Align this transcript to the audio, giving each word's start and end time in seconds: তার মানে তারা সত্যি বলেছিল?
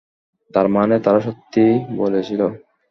তার 0.53 0.67
মানে 0.75 0.95
তারা 1.05 1.19
সত্যি 1.27 1.63
বলেছিল? 1.97 2.41